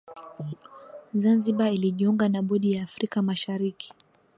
zanzibar 1.21 1.73
ilijiunga 1.73 2.29
na 2.29 2.41
bodi 2.41 2.73
ya 2.73 2.83
afrika 2.83 3.21
mashariki 3.21 3.93